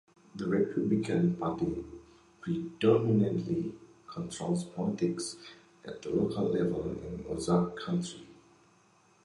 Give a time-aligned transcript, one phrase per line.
[0.33, 1.85] The Republican Party
[2.41, 3.71] predominantly
[4.07, 5.37] controls politics
[5.85, 8.27] at the local level in Ozark County.